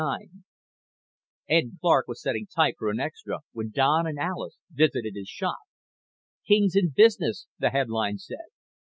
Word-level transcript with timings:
IX 0.01 0.29
Ed 1.47 1.63
Clark 1.79 2.07
was 2.07 2.23
setting 2.23 2.47
type 2.47 2.73
for 2.79 2.89
an 2.89 2.99
extra 2.99 3.41
when 3.51 3.69
Don 3.69 4.07
and 4.07 4.17
Alis 4.17 4.57
visited 4.71 5.13
his 5.13 5.27
shop. 5.29 5.59
KING'S 6.47 6.75
IN 6.75 6.89
BUSINESS, 6.95 7.45
the 7.59 7.69
headline 7.69 8.17
said. 8.17 8.49